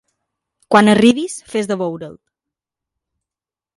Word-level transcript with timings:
Quan 0.75 0.87
arribis, 0.93 1.35
fes 1.55 1.69
de 1.73 1.77
veure'l. 1.83 2.17